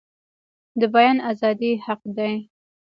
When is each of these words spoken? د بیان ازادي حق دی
د 0.79 0.81
بیان 0.93 1.17
ازادي 1.31 1.71
حق 1.85 2.01
دی 2.17 2.33